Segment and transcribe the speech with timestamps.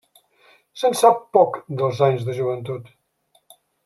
[0.83, 2.91] Se'n sap poc dels anys de joventut.